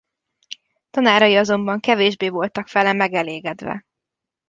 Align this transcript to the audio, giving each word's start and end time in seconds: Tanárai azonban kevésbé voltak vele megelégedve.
Tanárai 0.89 1.35
azonban 1.37 1.79
kevésbé 1.79 2.29
voltak 2.29 2.71
vele 2.71 2.93
megelégedve. 2.93 3.85